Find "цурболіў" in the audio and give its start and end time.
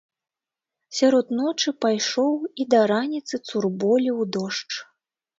3.49-4.17